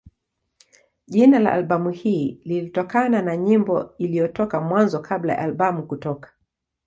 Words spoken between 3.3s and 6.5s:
nyimbo iliyotoka Mwanzo kabla ya albamu kutoka.